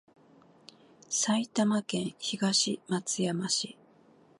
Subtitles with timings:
[1.11, 3.77] 埼玉県東松山市